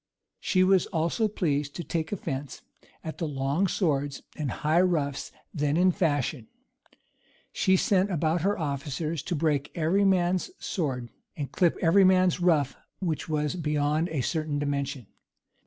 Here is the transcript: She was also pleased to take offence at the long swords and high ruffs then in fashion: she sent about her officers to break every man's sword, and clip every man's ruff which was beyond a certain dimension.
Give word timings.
She 0.39 0.63
was 0.63 0.87
also 0.87 1.27
pleased 1.27 1.75
to 1.75 1.83
take 1.83 2.11
offence 2.11 2.63
at 3.03 3.19
the 3.19 3.27
long 3.27 3.67
swords 3.67 4.23
and 4.35 4.49
high 4.49 4.81
ruffs 4.81 5.31
then 5.53 5.77
in 5.77 5.91
fashion: 5.91 6.47
she 7.51 7.77
sent 7.77 8.09
about 8.09 8.41
her 8.41 8.57
officers 8.57 9.21
to 9.21 9.35
break 9.35 9.69
every 9.75 10.03
man's 10.03 10.49
sword, 10.57 11.11
and 11.37 11.51
clip 11.51 11.77
every 11.83 12.03
man's 12.03 12.39
ruff 12.39 12.75
which 12.97 13.29
was 13.29 13.53
beyond 13.55 14.09
a 14.09 14.21
certain 14.21 14.57
dimension. 14.57 15.05